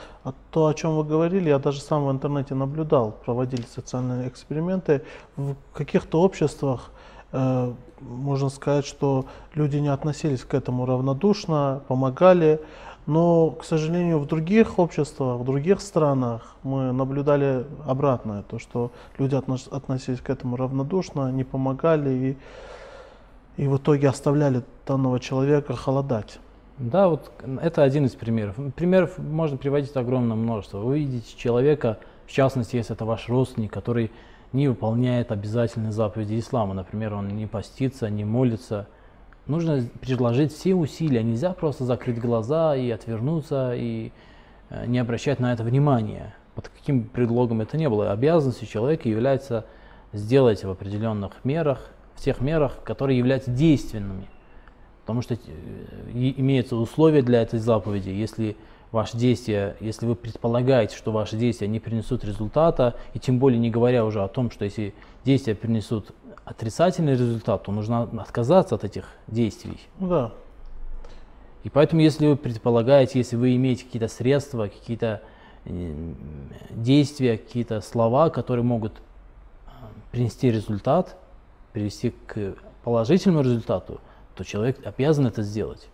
то, 0.51 0.67
о 0.67 0.73
чем 0.73 0.95
вы 0.95 1.03
говорили, 1.03 1.49
я 1.49 1.59
даже 1.59 1.81
сам 1.81 2.05
в 2.05 2.11
интернете 2.11 2.55
наблюдал, 2.55 3.11
проводили 3.25 3.63
социальные 3.63 4.29
эксперименты. 4.29 5.01
В 5.35 5.55
каких-то 5.73 6.21
обществах 6.21 6.91
э, 7.31 7.73
можно 7.99 8.49
сказать, 8.49 8.85
что 8.85 9.25
люди 9.53 9.77
не 9.77 9.89
относились 9.89 10.43
к 10.43 10.53
этому 10.53 10.85
равнодушно, 10.85 11.81
помогали. 11.87 12.61
Но, 13.05 13.51
к 13.51 13.63
сожалению, 13.63 14.19
в 14.19 14.25
других 14.25 14.79
обществах, 14.79 15.39
в 15.39 15.45
других 15.45 15.79
странах 15.81 16.55
мы 16.63 16.91
наблюдали 16.91 17.65
обратное, 17.85 18.41
то, 18.41 18.57
что 18.57 18.91
люди 19.19 19.35
относились 19.35 20.21
к 20.21 20.29
этому 20.29 20.55
равнодушно, 20.55 21.31
не 21.31 21.43
помогали 21.43 22.37
и, 23.57 23.61
и 23.63 23.67
в 23.67 23.77
итоге 23.77 24.09
оставляли 24.09 24.63
данного 24.87 25.19
человека 25.19 25.75
холодать. 25.75 26.39
Да, 26.77 27.07
вот 27.07 27.31
это 27.61 27.83
один 27.83 28.05
из 28.05 28.15
примеров. 28.15 28.55
Примеров 28.75 29.17
можно 29.17 29.55
приводить 29.55 29.95
огромное 29.95 30.35
множество. 30.35 30.79
Вы 30.79 30.99
видите 30.99 31.37
человека, 31.37 31.99
в 32.25 32.31
частности, 32.31 32.75
если 32.75 32.95
это 32.95 33.05
ваш 33.05 33.29
родственник, 33.29 33.71
который 33.71 34.11
не 34.51 34.67
выполняет 34.67 35.31
обязательные 35.31 35.91
заповеди 35.91 36.39
ислама. 36.39 36.73
Например, 36.73 37.13
он 37.13 37.29
не 37.29 37.45
постится, 37.45 38.09
не 38.09 38.25
молится. 38.25 38.87
Нужно 39.47 39.83
предложить 40.01 40.51
все 40.53 40.73
усилия. 40.73 41.21
Нельзя 41.23 41.53
просто 41.53 41.85
закрыть 41.85 42.19
глаза 42.19 42.75
и 42.75 42.89
отвернуться, 42.89 43.73
и 43.75 44.11
э, 44.69 44.85
не 44.87 44.97
обращать 44.97 45.39
на 45.39 45.53
это 45.53 45.63
внимания. 45.63 46.35
Под 46.55 46.69
каким 46.69 47.03
предлогом 47.03 47.61
это 47.61 47.77
не 47.77 47.87
было. 47.87 48.11
Обязанностью 48.11 48.67
человека 48.67 49.07
является 49.07 49.65
сделать 50.13 50.63
в 50.63 50.69
определенных 50.69 51.43
мерах, 51.43 51.91
в 52.15 52.21
тех 52.21 52.41
мерах, 52.41 52.79
которые 52.83 53.19
являются 53.19 53.51
действенными. 53.51 54.27
Потому 55.01 55.21
что 55.21 55.35
э, 55.35 55.37
имеются 56.13 56.75
условия 56.75 57.21
для 57.21 57.43
этой 57.43 57.59
заповеди. 57.59 58.09
Если 58.09 58.57
ваши 58.91 59.15
действия, 59.15 59.75
если 59.79 60.07
вы 60.07 60.15
предполагаете, 60.15 60.97
что 60.97 61.11
ваши 61.11 61.37
действия 61.37 61.67
не 61.67 61.79
принесут 61.79 62.23
результата, 62.23 62.95
и 63.13 63.19
тем 63.19 63.37
более 63.37 63.59
не 63.59 63.69
говоря 63.69 64.05
уже 64.05 64.23
о 64.23 64.27
том, 64.27 64.49
что 64.49 64.65
если 64.65 64.95
действия 65.23 65.53
принесут 65.53 66.15
отрицательный 66.45 67.13
результат, 67.13 67.63
то 67.63 67.71
нужно 67.71 68.03
отказаться 68.03 68.75
от 68.75 68.83
этих 68.83 69.05
действий. 69.27 69.79
Да. 69.99 70.31
И 71.63 71.69
поэтому, 71.69 72.01
если 72.01 72.27
вы 72.27 72.37
предполагаете, 72.37 73.17
если 73.17 73.35
вы 73.35 73.55
имеете 73.55 73.85
какие-то 73.85 74.07
средства, 74.07 74.67
какие-то 74.67 75.21
э, 75.65 76.13
действия, 76.69 77.39
какие-то 77.39 77.81
слова, 77.81 78.29
которые 78.29 78.63
могут 78.63 78.93
э, 78.93 79.69
принести 80.11 80.51
результат, 80.51 81.17
привести 81.73 82.13
к 82.27 82.55
положительному 82.83 83.43
результату, 83.43 83.99
то 84.35 84.43
человек 84.43 84.77
обязан 84.85 85.25
это 85.25 85.41
сделать. 85.41 85.87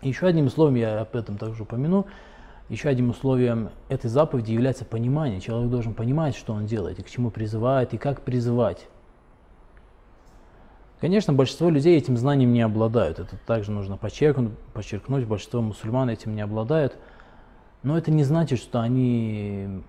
Еще 0.00 0.26
одним 0.26 0.46
условием, 0.46 0.76
я 0.76 1.00
об 1.00 1.14
этом 1.14 1.36
также 1.36 1.62
упомяну, 1.64 2.06
еще 2.70 2.88
одним 2.88 3.10
условием 3.10 3.68
этой 3.90 4.08
заповеди 4.08 4.52
является 4.52 4.86
понимание. 4.86 5.40
Человек 5.40 5.70
должен 5.70 5.92
понимать, 5.92 6.34
что 6.34 6.54
он 6.54 6.64
делает, 6.64 6.98
и 6.98 7.02
к 7.02 7.10
чему 7.10 7.30
призывает, 7.30 7.92
и 7.92 7.98
как 7.98 8.22
призывать. 8.22 8.86
Конечно, 11.00 11.32
большинство 11.32 11.70
людей 11.70 11.98
этим 11.98 12.16
знанием 12.16 12.52
не 12.52 12.62
обладают. 12.62 13.18
Это 13.18 13.36
также 13.46 13.70
нужно 13.70 13.96
подчеркнуть, 13.96 14.56
подчеркнуть. 14.72 15.26
Большинство 15.26 15.60
мусульман 15.60 16.08
этим 16.10 16.34
не 16.34 16.40
обладают. 16.40 16.96
Но 17.82 17.98
это 17.98 18.10
не 18.10 18.24
значит, 18.24 18.58
что 18.58 18.80
они 18.80 19.82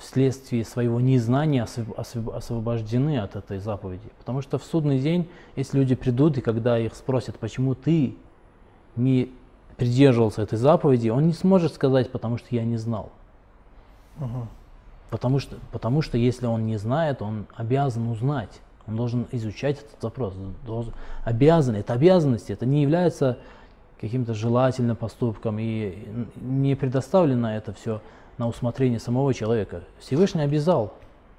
вследствие 0.00 0.64
своего 0.64 1.00
незнания 1.00 1.64
освобождены 1.64 3.18
от 3.18 3.36
этой 3.36 3.58
заповеди. 3.58 4.08
Потому 4.18 4.40
что 4.40 4.58
в 4.58 4.64
судный 4.64 4.98
день, 4.98 5.28
если 5.56 5.78
люди 5.78 5.94
придут, 5.94 6.38
и 6.38 6.40
когда 6.40 6.78
их 6.78 6.94
спросят, 6.94 7.38
почему 7.38 7.74
ты 7.74 8.16
не 8.96 9.30
придерживался 9.76 10.42
этой 10.42 10.58
заповеди, 10.58 11.08
он 11.08 11.26
не 11.26 11.32
сможет 11.32 11.74
сказать, 11.74 12.10
потому 12.10 12.38
что 12.38 12.48
я 12.50 12.64
не 12.64 12.76
знал. 12.76 13.10
Угу. 14.18 14.46
Потому, 15.10 15.38
что, 15.38 15.56
потому 15.72 16.02
что 16.02 16.16
если 16.16 16.46
он 16.46 16.66
не 16.66 16.76
знает, 16.76 17.20
он 17.20 17.46
обязан 17.54 18.08
узнать. 18.08 18.60
Он 18.86 18.96
должен 18.96 19.26
изучать 19.32 19.78
этот 19.78 20.00
запрос. 20.00 20.34
Должен, 20.66 20.92
обязан, 21.24 21.76
это 21.76 21.92
обязанность, 21.92 22.50
это 22.50 22.66
не 22.66 22.82
является 22.82 23.38
каким-то 24.00 24.34
желательным 24.34 24.96
поступком 24.96 25.58
и 25.58 26.08
не 26.40 26.74
предоставлено 26.74 27.54
это 27.54 27.72
все 27.72 28.00
на 28.38 28.48
усмотрение 28.48 28.98
самого 28.98 29.34
человека. 29.34 29.82
Всевышний 29.98 30.42
обязал. 30.42 30.94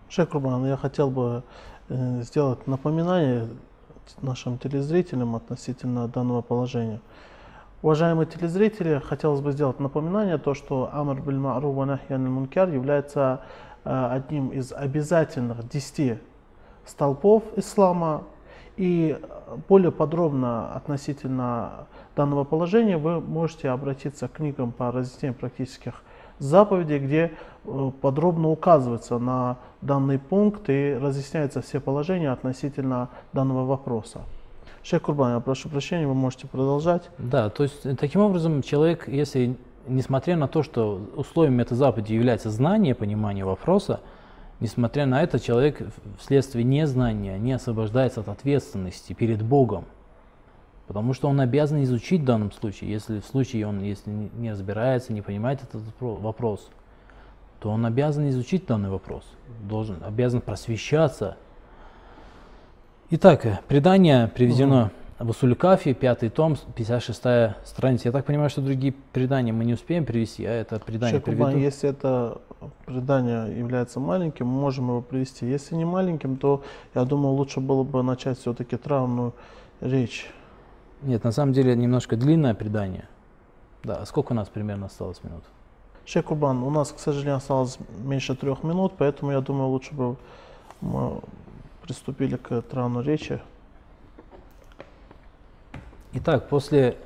Шейх 0.09 0.29
Курбан, 0.29 0.65
я 0.67 0.77
хотел 0.77 1.09
бы 1.09 1.43
э, 1.89 2.21
сделать 2.21 2.67
напоминание 2.67 3.47
нашим 4.21 4.57
телезрителям 4.57 5.35
относительно 5.35 6.07
данного 6.07 6.41
положения. 6.41 7.01
Уважаемые 7.81 8.27
телезрители, 8.27 9.01
хотелось 9.03 9.41
бы 9.41 9.51
сделать 9.53 9.79
напоминание, 9.79 10.37
то, 10.37 10.53
что 10.53 10.89
Амр 10.93 11.19
биль 11.21 11.37
Ма'ру 11.37 11.71
ва 11.73 11.99
мункар 12.17 12.69
является 12.69 13.41
э, 13.83 14.07
одним 14.11 14.49
из 14.49 14.71
обязательных 14.71 15.67
десяти 15.67 16.19
столпов 16.85 17.43
ислама. 17.55 18.23
И 18.77 19.17
более 19.67 19.91
подробно 19.91 20.73
относительно 20.73 21.87
данного 22.15 22.43
положения 22.43 22.97
вы 22.97 23.19
можете 23.19 23.69
обратиться 23.69 24.27
к 24.27 24.33
книгам 24.33 24.71
по 24.71 24.91
разъяснению 24.91 25.37
практических 25.37 26.01
заповедей, 26.39 26.99
где 26.99 27.31
э, 27.65 27.91
подробно 28.01 28.49
указывается 28.49 29.19
на 29.19 29.57
данный 29.81 30.17
пункт 30.17 30.69
и 30.69 30.97
разъясняются 30.99 31.61
все 31.61 31.79
положения 31.79 32.31
относительно 32.31 33.09
данного 33.33 33.65
вопроса. 33.65 34.21
Шейх 34.83 35.03
Курбан, 35.03 35.35
я 35.35 35.39
прошу 35.39 35.69
прощения, 35.69 36.07
вы 36.07 36.15
можете 36.15 36.47
продолжать. 36.47 37.09
Да, 37.19 37.49
то 37.49 37.63
есть 37.63 37.85
э, 37.85 37.95
таким 37.95 38.21
образом 38.21 38.63
человек, 38.63 39.07
если 39.07 39.55
несмотря 39.87 40.35
на 40.35 40.47
то, 40.47 40.63
что 40.63 41.01
условием 41.15 41.59
этой 41.59 41.75
заповеди 41.75 42.13
является 42.13 42.49
знание, 42.49 42.95
понимание 42.95 43.45
вопроса, 43.45 43.99
несмотря 44.61 45.05
на 45.05 45.21
это 45.21 45.39
человек 45.39 45.81
вследствие 46.17 46.63
незнания 46.63 47.37
не 47.37 47.51
освобождается 47.51 48.21
от 48.21 48.29
ответственности 48.29 49.11
перед 49.11 49.41
Богом. 49.41 49.85
Потому 50.87 51.13
что 51.13 51.27
он 51.27 51.39
обязан 51.41 51.83
изучить 51.83 52.21
в 52.21 52.25
данном 52.25 52.51
случае. 52.51 52.91
Если 52.91 53.19
в 53.19 53.25
случае 53.25 53.67
он 53.67 53.81
если 53.81 54.09
не 54.09 54.51
разбирается, 54.51 55.11
не 55.11 55.21
понимает 55.21 55.61
этот 55.63 55.81
вопрос, 55.99 56.69
то 57.59 57.69
он 57.69 57.85
обязан 57.85 58.29
изучить 58.29 58.65
данный 58.65 58.89
вопрос, 58.89 59.23
должен, 59.67 59.97
обязан 60.03 60.41
просвещаться 60.41 61.37
Итак, 63.13 63.61
предание 63.67 64.29
приведено 64.29 64.83
угу. 64.83 64.91
В 65.23 65.29
Усулькафе, 65.29 65.93
пятый 65.93 66.29
том, 66.29 66.55
56 66.75 67.17
страница. 67.63 68.07
Я 68.07 68.11
так 68.11 68.25
понимаю, 68.25 68.49
что 68.49 68.61
другие 68.61 68.93
предания 69.13 69.53
мы 69.53 69.65
не 69.65 69.73
успеем 69.73 70.05
привести, 70.05 70.45
а 70.45 70.51
это 70.51 70.79
предание 70.79 71.19
Шекубан, 71.19 71.57
если 71.57 71.89
это 71.89 72.41
предание 72.85 73.57
является 73.57 73.99
маленьким, 73.99 74.47
мы 74.47 74.59
можем 74.61 74.87
его 74.89 75.01
привести. 75.01 75.45
Если 75.45 75.75
не 75.75 75.85
маленьким, 75.85 76.37
то 76.37 76.63
я 76.95 77.05
думаю, 77.05 77.35
лучше 77.35 77.59
было 77.59 77.83
бы 77.83 78.03
начать 78.03 78.39
все-таки 78.39 78.77
травную 78.77 79.33
речь. 79.79 80.29
Нет, 81.01 81.23
на 81.23 81.31
самом 81.31 81.53
деле 81.53 81.75
немножко 81.75 82.15
длинное 82.15 82.53
предание. 82.53 83.07
Да, 83.83 84.05
сколько 84.05 84.33
у 84.33 84.35
нас 84.35 84.49
примерно 84.49 84.85
осталось 84.87 85.23
минут? 85.23 85.43
Шейх 86.05 86.31
у 86.31 86.35
нас, 86.69 86.91
к 86.91 86.99
сожалению, 86.99 87.35
осталось 87.35 87.77
меньше 88.03 88.35
трех 88.35 88.63
минут, 88.63 88.93
поэтому 88.97 89.31
я 89.31 89.41
думаю, 89.41 89.69
лучше 89.69 89.93
бы 89.93 90.15
мы 90.81 91.21
приступили 91.83 92.37
к 92.37 92.61
трану 92.63 93.01
речи. 93.01 93.39
Итак, 96.13 96.49
после 96.49 96.97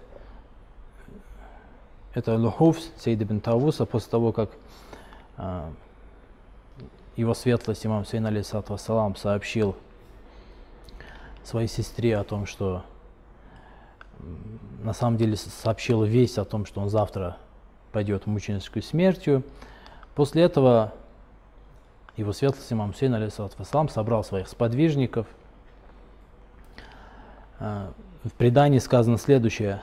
этого 2.15 2.37
Лухуф 2.39 2.79
Сейд 2.97 3.21
ибн 3.21 3.39
Тавуса, 3.39 3.85
после 3.85 4.09
того, 4.09 4.31
как 4.31 4.49
э, 5.37 5.71
его 7.15 7.35
светлость 7.35 7.85
имам 7.85 8.03
Сейн 8.03 8.25
алейсалат 8.25 8.67
вассалам 8.69 9.15
сообщил 9.15 9.75
своей 11.43 11.67
сестре 11.67 12.17
о 12.17 12.23
том, 12.23 12.47
что 12.47 12.83
на 14.81 14.93
самом 14.93 15.17
деле 15.17 15.35
сообщил 15.35 16.01
весть 16.03 16.39
о 16.39 16.45
том, 16.45 16.65
что 16.65 16.81
он 16.81 16.89
завтра 16.89 17.37
пойдет 17.91 18.25
мученическую 18.25 18.81
смертью. 18.81 19.43
После 20.15 20.41
этого 20.41 20.95
его 22.17 22.33
светлость 22.33 22.73
имам 22.73 22.91
Хусейн, 22.91 23.13
алейхиссалам, 23.13 23.87
собрал 23.87 24.23
своих 24.23 24.47
сподвижников. 24.47 25.27
А, 28.24 28.28
в 28.28 28.32
предании 28.32 28.78
сказано 28.78 29.18
следующее. 29.18 29.82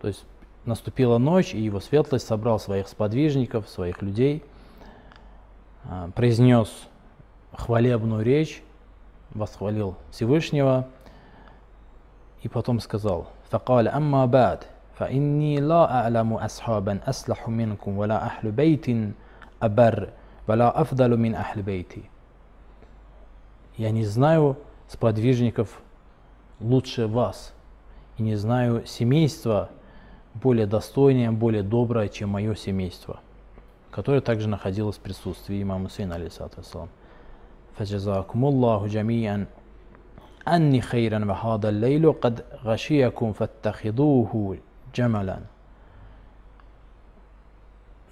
То 0.00 0.08
есть 0.08 0.24
наступила 0.64 1.18
ночь, 1.18 1.54
и 1.54 1.60
его 1.60 1.80
светлость 1.80 2.26
собрал 2.26 2.60
своих 2.60 2.88
сподвижников, 2.88 3.68
своих 3.68 4.02
людей, 4.02 4.44
а, 5.84 6.10
произнес 6.14 6.70
хвалебную 7.52 8.24
речь, 8.24 8.62
восхвалил 9.34 9.96
Всевышнего, 10.10 10.86
и 12.42 12.48
потом 12.48 12.80
сказал, 12.80 13.28
فقال 13.50 13.88
أما 13.88 14.26
بعد 14.26 14.58
فإني 14.98 15.60
لا 15.60 16.00
أعلم 16.00 16.32
أصحابا 16.32 17.00
أصلح 17.06 17.48
منكم 17.48 17.98
ولا 17.98 18.24
أهل 18.24 18.50
بيت 18.50 18.86
أبر 19.62 20.08
ولا 20.48 20.80
أفضل 20.80 21.16
من 21.16 21.34
أهل 21.34 21.62
بيتي 21.62 22.02
Я 23.76 23.90
не 23.90 24.04
знаю 24.04 24.56
сподвижников 24.88 25.80
лучше 26.60 27.06
вас, 27.06 27.52
и 28.16 28.22
не 28.22 28.36
знаю 28.36 28.86
семейства 28.86 29.70
более 30.34 30.66
достойнее, 30.66 31.30
более 31.30 31.62
доброе, 31.62 32.08
чем 32.08 32.30
мое 32.30 32.54
семейство. 32.54 33.20
которая 33.90 34.20
также 34.20 34.48
находилась 34.48 34.96
в 34.96 35.00
присутствии 35.00 35.60
имама 35.60 35.88
Хусейна, 35.88 36.14
алейхиссалату 36.14 36.58
вассалам. 36.58 36.88
فجزاكم 37.78 38.44
الله 38.44 38.86
جميعا 38.86 39.46
أني 40.48 40.80
خيرا 40.80 41.24
وهذا 41.24 41.68
الليل 41.68 42.12
قد 42.12 42.44
غشيكم 42.64 43.32
فاتخذوه 43.32 44.58
جملا 44.94 45.38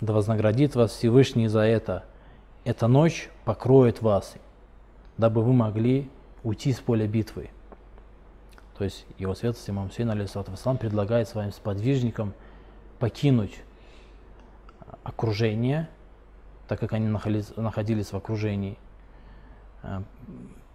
Да 0.00 0.12
вознаградит 0.12 0.74
вас 0.74 0.90
Всевышний 0.90 1.48
за 1.48 1.60
это. 1.60 2.04
Эта 2.64 2.86
ночь 2.86 3.30
покроет 3.44 4.02
вас, 4.02 4.34
дабы 5.17 5.43
вы 5.43 5.53
могли 5.53 6.09
уйти 6.43 6.73
с 6.73 6.79
поля 6.79 7.07
битвы. 7.07 7.49
То 8.77 8.83
есть 8.85 9.05
его 9.19 9.35
светлость 9.35 9.69
имам 9.69 9.89
Хусейн, 9.89 10.09
алейхиссалату 10.09 10.51
предлагает 10.79 11.27
своим 11.27 11.51
сподвижникам 11.51 12.33
покинуть 12.99 13.61
окружение, 15.03 15.87
так 16.67 16.79
как 16.79 16.93
они 16.93 17.07
находились, 17.07 17.55
находились 17.55 18.11
в 18.11 18.15
окружении, 18.15 18.77
э, 19.83 20.01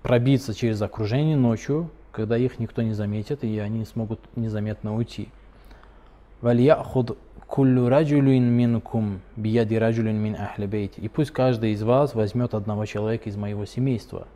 пробиться 0.02 0.54
через 0.54 0.80
окружение 0.82 1.36
ночью, 1.36 1.90
когда 2.12 2.36
их 2.36 2.58
никто 2.58 2.82
не 2.82 2.92
заметит, 2.92 3.44
и 3.44 3.58
они 3.58 3.84
смогут 3.84 4.20
незаметно 4.36 4.94
уйти. 4.94 5.28
«Вальяхуд 6.40 7.18
«Куллю 7.46 7.88
раджулин 7.88 8.44
минкум 8.44 9.20
бияди 9.36 9.76
раджулин 9.76 10.16
мин 10.16 10.34
ахли 10.34 10.66
бейт». 10.66 10.98
И 10.98 11.08
пусть 11.08 11.30
каждый 11.30 11.72
из 11.72 11.82
вас 11.82 12.14
возьмет 12.14 12.54
одного 12.54 12.86
человека 12.86 13.28
из 13.28 13.36
моего 13.36 13.64
семейства. 13.64 14.26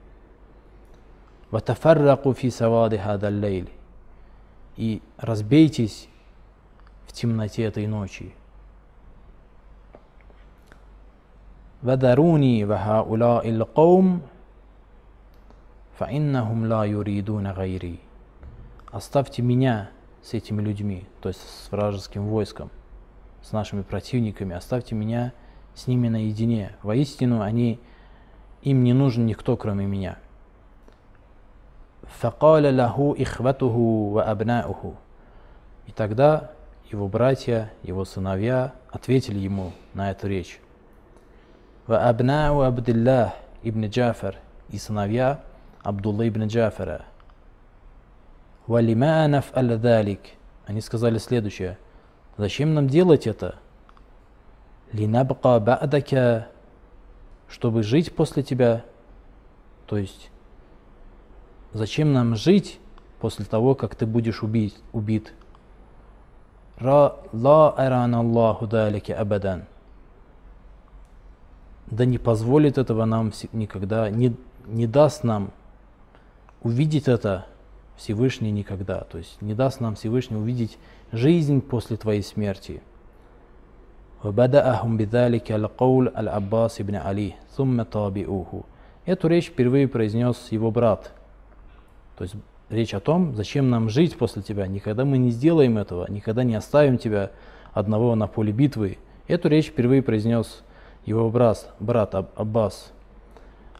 «Ватафарраку 1.51 2.33
фи 2.35 2.51
савади 2.51 2.97
хадаллейль». 2.97 3.69
И 4.77 5.03
разбейтесь 5.19 6.09
в 7.07 7.13
темноте 7.13 7.65
этой 7.65 7.87
ночи. 7.87 8.33
«Вадаруни 11.83 12.65
вахаула 12.65 13.41
ил 13.45 13.67
каум 13.67 14.23
фаиннахум 15.99 16.67
ла 16.67 16.87
юридуна 16.87 17.53
гайри». 17.55 18.01
Оставьте 18.93 19.43
меня 19.43 19.91
с 20.23 20.35
этими 20.35 20.61
людьми, 20.61 21.07
то 21.21 21.29
есть 21.29 21.41
с 21.41 21.71
вражеским 21.71 22.27
войском 22.27 22.71
с 23.42 23.52
нашими 23.52 23.82
противниками, 23.82 24.56
оставьте 24.56 24.96
меня 24.96 25.34
с 25.74 25.88
ними 25.88 26.08
наедине. 26.08 26.76
Воистину, 26.84 27.42
они, 27.42 27.80
им 28.64 28.84
не 28.84 28.94
нужен 28.94 29.26
никто, 29.26 29.58
кроме 29.58 29.86
меня. 29.86 30.18
فقال 32.22 32.78
له 32.78 33.16
إخوته 33.20 33.76
وأبناؤه 34.14 34.94
И 35.88 35.92
тогда 35.92 36.52
его 36.92 37.08
братья, 37.08 37.72
его 37.84 38.06
сыновья 38.06 38.74
ответили 38.92 39.40
ему 39.40 39.74
на 39.94 40.12
эту 40.12 40.28
речь. 40.28 40.60
وأبناء 41.88 42.62
عبد 42.62 42.90
الله 42.90 43.34
ибн 43.64 43.86
Джафар 43.86 44.36
и 44.70 44.78
сыновья 44.78 45.42
Абдулла 45.84 46.28
ибн 46.28 46.48
Джафара. 46.48 47.06
وَلِمَا 48.68 49.28
نَفْعَلَ 49.28 49.78
ذَلِكَ 49.78 50.20
Они 50.66 50.82
сказали 50.82 51.20
следующее. 51.20 51.78
Зачем 52.37 52.75
нам 52.75 52.89
делать 52.89 53.27
это? 53.27 53.57
Линабка 54.93 55.61
ба'дака, 55.61 56.47
чтобы 57.49 57.83
жить 57.83 58.15
после 58.15 58.43
тебя. 58.43 58.85
То 59.87 59.97
есть, 59.97 60.31
зачем 61.73 62.13
нам 62.13 62.37
жить 62.37 62.79
после 63.21 63.45
того, 63.45 63.75
как 63.75 63.95
ты 63.95 64.07
будешь 64.07 64.43
убит? 64.43 64.75
убит? 64.93 65.33
Ра 66.79 67.17
ла 67.33 67.71
аран 67.71 68.15
Аллаху 68.15 68.67
далики 68.67 69.13
абадан. 69.13 69.67
Да 71.91 72.05
не 72.05 72.19
позволит 72.19 72.79
этого 72.79 73.05
нам 73.05 73.33
никогда, 73.53 74.09
не, 74.11 74.35
не 74.67 74.87
даст 74.87 75.25
нам 75.25 75.51
увидеть 76.63 77.09
это 77.09 77.47
Всевышний 77.97 78.51
никогда. 78.51 79.01
То 79.01 79.19
есть 79.19 79.41
не 79.43 79.55
даст 79.55 79.81
нам 79.81 79.95
Всевышний 79.95 80.37
увидеть 80.37 80.79
жизнь 81.12 81.62
после 81.62 81.98
твоей 81.98 82.22
смерти. 82.22 82.82
وبدأهم 84.24 84.98
بذلك 84.98 85.52
القول 85.52 86.08
العباس 86.18 86.82
بن 86.82 86.96
علي 86.96 87.34
ثم 87.56 87.82
تابعوه. 87.84 88.64
Эту 89.06 89.28
речь 89.28 89.50
впервые 89.50 89.88
произнес 89.88 90.48
его 90.50 90.72
брат. 90.72 91.12
То 92.18 92.24
есть 92.24 92.36
речь 92.70 92.94
о 92.96 93.00
том, 93.00 93.36
зачем 93.36 93.70
нам 93.70 93.90
жить 93.90 94.18
после 94.18 94.42
тебя. 94.42 94.68
Никогда 94.68 95.06
мы 95.06 95.20
не 95.20 95.30
сделаем 95.30 95.78
этого, 95.78 96.10
никогда 96.10 96.44
не 96.44 96.56
оставим 96.56 96.98
тебя 96.98 97.32
одного 97.74 98.16
на 98.16 98.28
поле 98.28 98.52
битвы. 98.52 98.98
Эту 99.28 99.48
речь 99.50 99.68
впервые 99.68 100.02
произнес 100.02 100.64
его 101.06 101.30
брат, 101.30 101.74
брат 101.80 102.16
Аббас, 102.16 102.92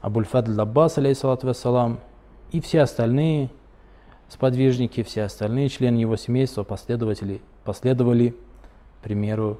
Абуль-Фадль 0.02 0.60
Аббас, 0.60 0.98
алейхиссалату 1.00 1.48
вассалам, 1.48 2.00
и 2.52 2.62
все 2.62 2.82
остальные 2.82 3.50
сподвижники, 4.31 5.03
все 5.03 5.25
остальные 5.25 5.69
члены 5.69 5.97
его 5.97 6.17
семейства 6.17 6.65
последователи, 6.65 7.43
последовали 7.65 8.35
примеру 9.03 9.59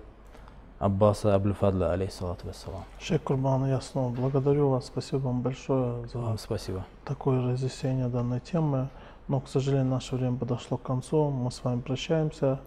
Аббаса 0.79 1.35
Абуль-Фадля, 1.35 1.93
алейхиссалату 1.93 2.47
вассалам. 2.47 2.85
Шейх 3.01 3.23
Курбан, 3.23 3.67
я 3.67 3.81
снова 3.81 4.15
благодарю 4.15 4.71
вас. 4.71 4.87
Спасибо 4.87 5.19
вам 5.19 5.43
большое 5.43 6.07
за 6.09 6.19
вам 6.19 6.39
спасибо. 6.39 6.87
такое 7.05 7.43
разъяснение 7.43 8.09
данной 8.09 8.41
темы. 8.41 8.89
Но, 9.29 9.41
к 9.41 9.49
сожалению, 9.49 9.91
наше 9.91 10.17
время 10.17 10.39
подошло 10.39 10.77
к 10.79 10.83
концу. 10.83 11.31
Мы 11.31 11.51
с 11.51 11.63
вами 11.63 11.81
прощаемся. 11.81 12.61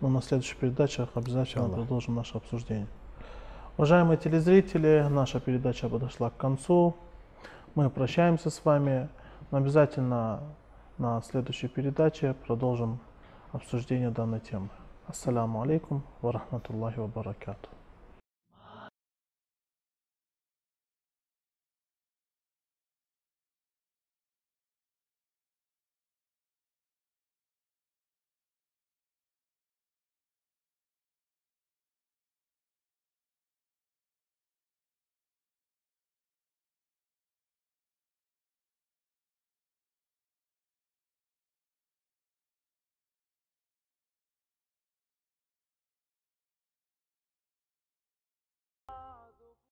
Но 0.00 0.08
на 0.08 0.22
следующих 0.22 0.56
передачах 0.56 1.10
обязательно 1.14 1.64
Иншаллах. 1.64 1.86
продолжим 1.86 2.14
наше 2.14 2.38
обсуждение. 2.38 2.86
Уважаемые 3.76 4.16
телезрители, 4.16 5.06
наша 5.10 5.38
передача 5.38 5.88
подошла 5.88 6.30
к 6.30 6.36
концу. 6.36 6.96
Мы 7.74 7.90
прощаемся 7.90 8.50
с 8.50 8.64
вами. 8.64 9.08
Но 9.50 9.58
обязательно 9.58 10.40
на 10.98 11.22
следующей 11.22 11.68
передаче 11.68 12.34
продолжим 12.34 12.98
обсуждение 13.52 14.10
данной 14.10 14.40
темы. 14.40 14.68
Ассаламу 15.06 15.62
алейкум 15.62 16.02
ва 16.20 16.32
рахматуллахи 16.32 16.98
ва 16.98 17.06
баракату. 17.06 17.68